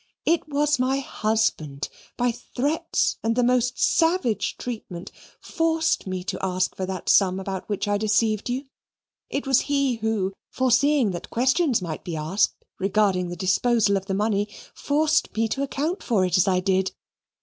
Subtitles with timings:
[0.25, 6.75] It was my husband, by threats and the most savage treatment, forced me to ask
[6.75, 8.65] for that sum about which I deceived you.
[9.29, 14.15] It was he who, foreseeing that questions might be asked regarding the disposal of the
[14.15, 16.93] money, forced me to account for it as I did.